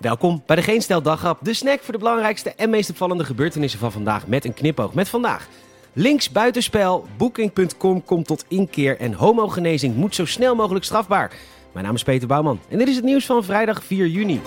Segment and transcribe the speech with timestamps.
[0.00, 3.92] Welkom bij de Geen Stel de snack voor de belangrijkste en meest opvallende gebeurtenissen van
[3.92, 4.94] vandaag met een knipoog.
[4.94, 5.48] Met vandaag
[5.92, 11.32] links buitenspel, booking.com komt tot inkeer en homogenezing moet zo snel mogelijk strafbaar.
[11.72, 14.40] Mijn naam is Peter Bouwman en dit is het nieuws van vrijdag 4 juni.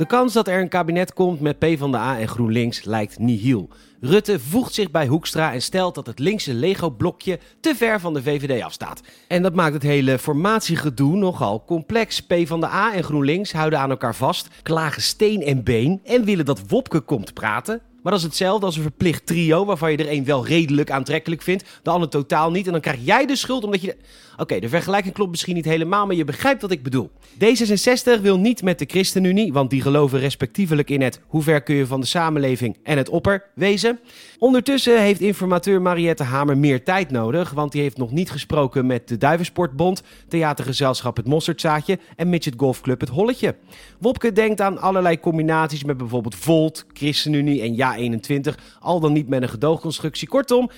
[0.00, 3.68] De kans dat er een kabinet komt met PvdA en GroenLinks lijkt nihil.
[4.00, 8.22] Rutte voegt zich bij Hoekstra en stelt dat het linkse Lego-blokje te ver van de
[8.22, 9.00] VVD afstaat.
[9.28, 12.20] En dat maakt het hele formatiegedoe nogal complex.
[12.20, 17.00] PvdA en GroenLinks houden aan elkaar vast, klagen steen en been en willen dat Wopke
[17.00, 17.80] komt praten.
[18.02, 21.42] Maar dat is hetzelfde als een verplicht trio waarvan je er een wel redelijk aantrekkelijk
[21.42, 22.66] vindt, de ander totaal niet.
[22.66, 23.96] En dan krijg jij de schuld omdat je.
[24.36, 27.10] Oké, de vergelijking klopt misschien niet helemaal, maar je begrijpt wat ik bedoel.
[27.34, 31.74] D66 wil niet met de ChristenUnie, want die geloven respectievelijk in het hoe ver kun
[31.74, 34.00] je van de samenleving en het opper wezen.
[34.38, 39.08] Ondertussen heeft informateur Mariette Hamer meer tijd nodig, want die heeft nog niet gesproken met
[39.08, 43.56] de Duivensportbond, theatergezelschap Het Mosterdzaadje en Midget Golfclub Het Holletje.
[43.98, 49.42] Wopke denkt aan allerlei combinaties met bijvoorbeeld Volt, ChristenUnie en Ja21, al dan niet met
[49.42, 50.28] een gedoogconstructie.
[50.28, 50.70] Kortom,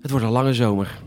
[0.00, 1.00] het wordt een lange zomer.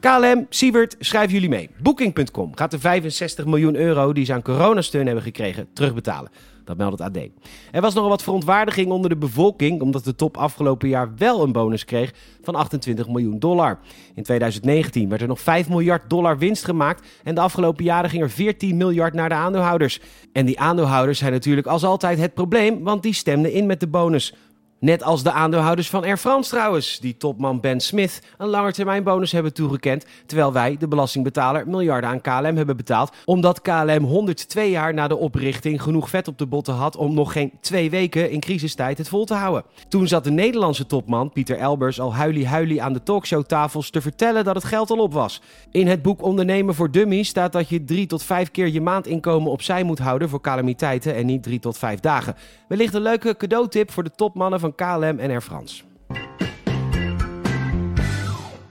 [0.00, 1.70] KLM, Sievert, schrijven jullie mee.
[1.82, 6.30] Booking.com gaat de 65 miljoen euro die ze aan coronasteun hebben gekregen terugbetalen.
[6.64, 7.28] Dat meldt het AD.
[7.72, 11.52] Er was nogal wat verontwaardiging onder de bevolking, omdat de top afgelopen jaar wel een
[11.52, 13.78] bonus kreeg van 28 miljoen dollar.
[14.14, 18.22] In 2019 werd er nog 5 miljard dollar winst gemaakt en de afgelopen jaren ging
[18.22, 20.00] er 14 miljard naar de aandeelhouders.
[20.32, 23.88] En die aandeelhouders zijn natuurlijk als altijd het probleem, want die stemden in met de
[23.88, 24.34] bonus.
[24.80, 29.54] Net als de aandeelhouders van Air France trouwens, die topman Ben Smith een langetermijnbonus hebben
[29.54, 35.08] toegekend, terwijl wij, de belastingbetaler, miljarden aan KLM hebben betaald, omdat KLM 102 jaar na
[35.08, 38.98] de oprichting genoeg vet op de botten had om nog geen twee weken in crisistijd
[38.98, 39.64] het vol te houden.
[39.88, 44.54] Toen zat de Nederlandse topman Pieter Elbers al huilie-huilie aan de talkshowtafels te vertellen dat
[44.54, 45.42] het geld al op was.
[45.70, 49.50] In het boek Ondernemen voor Dummies staat dat je drie tot vijf keer je maandinkomen
[49.50, 52.34] opzij moet houden voor calamiteiten en niet drie tot vijf dagen.
[52.68, 55.82] Wellicht een leuke cadeautip voor de topmannen van KLM en Air France.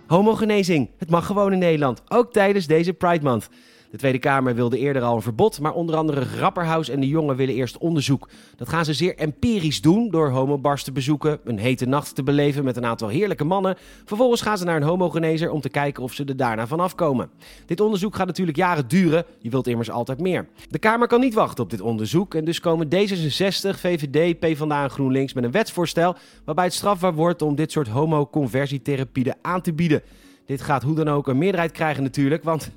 [0.07, 0.89] Homogenezing.
[0.97, 3.49] Het mag gewoon in Nederland, ook tijdens deze Pride Month.
[3.91, 7.35] De Tweede Kamer wilde eerder al een verbod, maar onder andere Grapperhaus en de jongen
[7.35, 8.29] willen eerst onderzoek.
[8.55, 12.63] Dat gaan ze zeer empirisch doen door homobars te bezoeken, een hete nacht te beleven
[12.63, 13.75] met een aantal heerlijke mannen.
[14.05, 17.29] Vervolgens gaan ze naar een homogenezer om te kijken of ze er daarna van afkomen.
[17.65, 20.47] Dit onderzoek gaat natuurlijk jaren duren, je wilt immers altijd meer.
[20.69, 24.89] De Kamer kan niet wachten op dit onderzoek en dus komen D66, VVD, PvdA en
[24.89, 26.15] GroenLinks met een wetsvoorstel
[26.45, 30.01] waarbij het strafbaar wordt om dit soort homoconversietherapieën aan te bieden.
[30.45, 32.71] Dit gaat hoe dan ook een meerderheid krijgen natuurlijk, want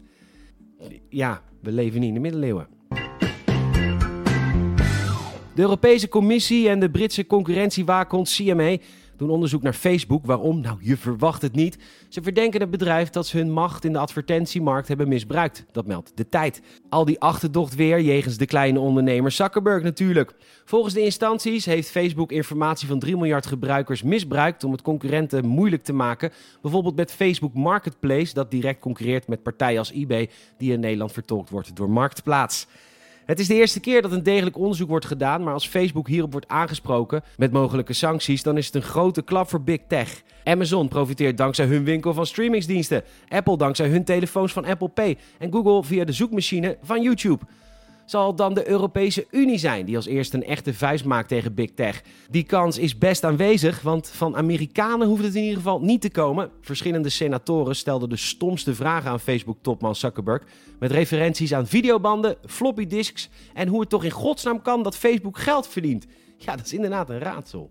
[1.09, 2.67] ja, we leven niet in de middeleeuwen.
[5.55, 8.77] De Europese Commissie en de Britse concurrentiewaakhond CMA
[9.21, 10.27] doen onderzoek naar Facebook.
[10.27, 10.61] Waarom?
[10.61, 11.79] Nou, je verwacht het niet.
[12.09, 15.65] Ze verdenken het bedrijf dat ze hun macht in de advertentiemarkt hebben misbruikt.
[15.73, 16.63] Dat meldt de tijd.
[16.89, 20.35] Al die achterdocht weer jegens de kleine ondernemer Zuckerberg natuurlijk.
[20.65, 25.83] Volgens de instanties heeft Facebook informatie van 3 miljard gebruikers misbruikt om het concurrenten moeilijk
[25.83, 26.33] te maken.
[26.63, 31.51] Bijvoorbeeld met Facebook Marketplace, dat direct concurreert met partijen als eBay, die in Nederland vertolkt
[31.51, 32.67] wordt door Marktplaats.
[33.31, 36.33] Het is de eerste keer dat een degelijk onderzoek wordt gedaan, maar als Facebook hierop
[36.33, 40.23] wordt aangesproken met mogelijke sancties, dan is het een grote klap voor Big Tech.
[40.45, 45.53] Amazon profiteert dankzij hun winkel van streamingsdiensten, Apple dankzij hun telefoons van Apple Pay en
[45.53, 47.45] Google via de zoekmachine van YouTube
[48.11, 51.71] zal dan de Europese Unie zijn die als eerste een echte vuist maakt tegen Big
[51.75, 52.03] Tech.
[52.31, 56.11] Die kans is best aanwezig, want van Amerikanen hoeft het in ieder geval niet te
[56.11, 56.51] komen.
[56.61, 60.43] Verschillende senatoren stelden de stomste vragen aan Facebook-topman Zuckerberg
[60.79, 65.39] met referenties aan videobanden, floppy disks en hoe het toch in godsnaam kan dat Facebook
[65.39, 66.07] geld verdient.
[66.37, 67.71] Ja, dat is inderdaad een raadsel.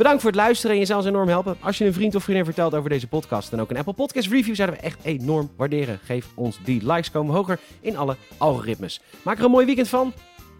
[0.00, 2.22] Bedankt voor het luisteren en je zou ons enorm helpen als je een vriend of
[2.22, 3.52] vriendin vertelt over deze podcast.
[3.52, 5.98] En ook een Apple Podcast review zouden we echt enorm waarderen.
[6.04, 9.00] Geef ons die likes komen hoger in alle algoritmes.
[9.22, 10.12] Maak er een mooi weekend van.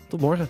[0.09, 0.49] Tot morgen.